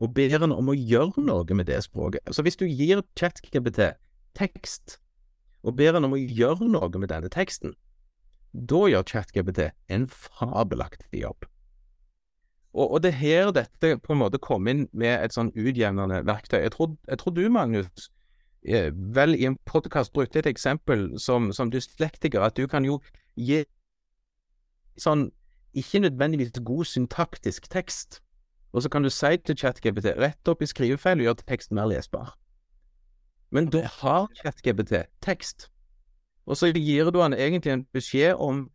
[0.00, 2.24] og ber den om å gjøre noe med det språket.
[2.24, 3.92] Altså hvis du gir ChatGPT
[4.32, 4.96] tekst,
[5.60, 7.76] og ber den om å gjøre noe med denne teksten,
[8.56, 11.49] da gjør ChatGPT en fabelaktig jobb.
[12.72, 16.22] Og, og, det er her dette på en måte kom inn med et sånn utjevnende
[16.26, 16.60] verktøy.
[16.62, 18.10] Jeg tror, jeg tror du, Magnus,
[18.62, 23.00] eh, vel i en podkast brukte et eksempel som, som dyslektiker, at du kan jo
[23.34, 23.64] gi
[25.00, 25.30] sånn
[25.74, 28.20] ikke nødvendigvis god syntaktisk tekst,
[28.72, 31.90] og så kan du si til ChatGPT rett opp i skrivefeil og gjør teksten mer
[31.90, 32.36] lesbar.
[33.50, 35.70] Men da har ChatGPT tekst,
[36.46, 38.68] og så gir du han egentlig en beskjed om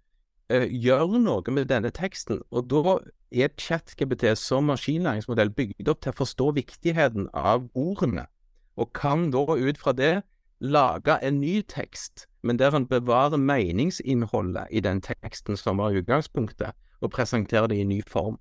[0.53, 2.99] uh, gjør noe med denne teksten, og da
[3.31, 8.27] er ChatGPT som maskinlæringsmodell bygd opp til å forstå viktigheten av ordene,
[8.75, 10.13] og kan da ut fra det
[10.59, 16.77] lage en ny tekst, men der en bevarer meningsinnholdet i den teksten som var utgangspunktet,
[17.01, 18.39] og presenterer det i ny form.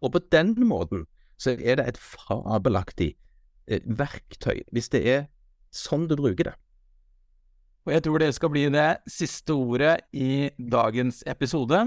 [0.00, 1.06] Og på den måten
[1.36, 3.14] så er det et fabelaktig
[3.66, 5.24] Eh, verktøy, hvis det er
[5.74, 6.54] sånn du bruker det.
[7.86, 11.84] Og jeg tror det skal bli det siste ordet i dagens episode.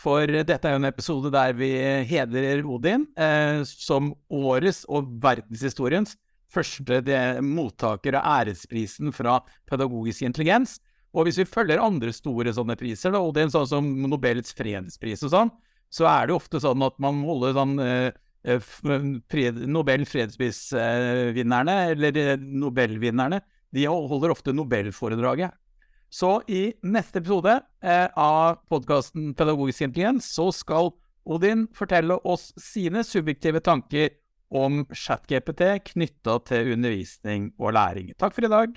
[0.00, 1.70] For dette er jo en episode der vi
[2.08, 6.14] hedrer Odin eh, som årets og verdenshistoriens
[6.50, 7.00] første
[7.46, 9.38] mottaker av æresprisen fra
[9.70, 10.78] pedagogisk intelligens.
[11.14, 15.32] Og hvis vi følger andre store sånne priser, da, Odin, sånn som Nobels fredspris og
[15.32, 15.52] sånn,
[15.90, 18.10] så er det ofte sånn at man holder sånn eh,
[18.40, 18.60] Eh,
[19.28, 23.42] fred, Nobel fredsprisvinnerne, eller eh, Nobelvinnerne,
[23.74, 25.54] de holder ofte nobelforedraget.
[26.10, 27.52] Så i neste episode
[27.84, 30.90] eh, av podkasten Pedagogisk intelligens så skal
[31.30, 34.16] Odin fortelle oss sine subjektive tanker
[34.50, 35.62] om ChatGPT
[35.92, 38.10] knytta til undervisning og læring.
[38.18, 38.74] Takk for i dag.